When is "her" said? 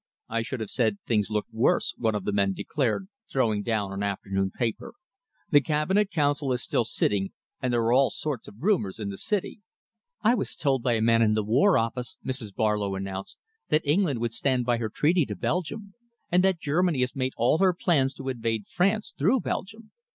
14.77-14.89, 17.59-17.71